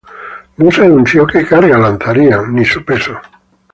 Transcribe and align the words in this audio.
No 0.57 0.71
se 0.71 0.83
anunció 0.85 1.27
que 1.27 1.45
carga 1.45 1.77
lanzarían 1.77 2.55
ni 2.55 2.65
su 2.65 2.83
peso. 2.83 3.19